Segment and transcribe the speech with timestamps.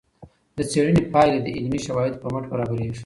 [0.57, 2.97] د څېړنې پايلې د علمي شواهدو په مټ برابریږي.